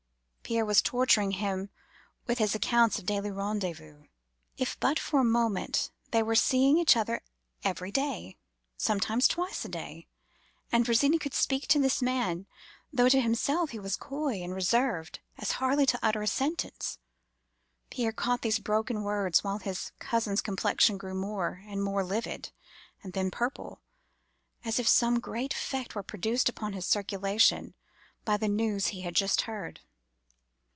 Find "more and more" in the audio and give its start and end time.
21.15-22.03